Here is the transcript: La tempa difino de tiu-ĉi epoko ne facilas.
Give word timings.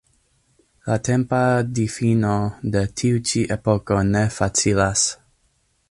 La 0.91 0.95
tempa 1.07 1.41
difino 1.79 2.31
de 2.77 2.83
tiu-ĉi 3.03 3.45
epoko 3.57 4.01
ne 4.13 4.25
facilas. 4.39 5.07